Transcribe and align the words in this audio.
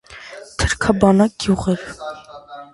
Թրքաբնակ 0.63 1.37
գյուղ 1.45 1.71
էր։ 1.77 1.87